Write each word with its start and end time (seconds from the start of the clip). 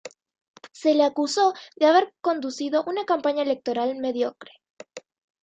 Se 0.71 0.95
le 0.95 1.03
acusó 1.03 1.53
de 1.75 1.85
haber 1.85 2.11
conducido 2.21 2.83
una 2.87 3.05
campaña 3.05 3.43
electoral 3.43 3.95
mediocre. 3.99 4.51